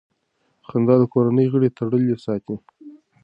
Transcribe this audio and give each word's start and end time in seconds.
خندا 0.67 0.95
د 0.99 1.03
کورنۍ 1.13 1.45
غړي 1.53 1.69
تړلي 1.77 2.15
ساتي. 2.25 2.55